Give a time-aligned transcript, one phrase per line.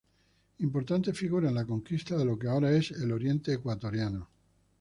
[0.67, 4.29] Importante figura en la conquista de lo que ahora es el Oriente ecuatoriano.